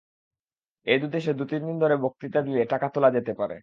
এ 0.87 0.95
দেশে 1.07 1.31
দু-তিন 1.33 1.61
বছর 1.63 1.79
ধরে 1.81 1.95
বক্তৃতা 2.03 2.39
দিলে 2.41 2.61
টাকা 2.65 2.87
তোলা 2.93 3.09
যেতে 3.11 3.33
পারে। 3.33 3.55